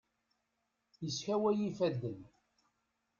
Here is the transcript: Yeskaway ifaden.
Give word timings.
Yeskaway 1.03 1.59
ifaden. 1.69 2.19